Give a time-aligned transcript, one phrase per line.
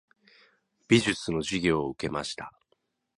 [0.87, 2.51] 美術の授業を受けました。